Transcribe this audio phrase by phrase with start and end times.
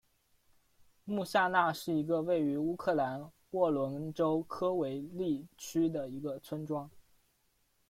[1.05, 6.89] 穆夏那是一个位于乌克兰沃伦州科韦利区的一个村庄。